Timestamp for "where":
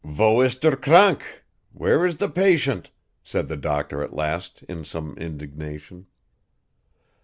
1.73-2.07